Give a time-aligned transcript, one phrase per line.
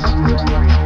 [0.00, 0.81] Thank you.